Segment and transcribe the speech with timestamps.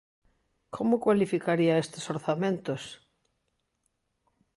[0.75, 2.83] Como cualificaría estes orzamentos?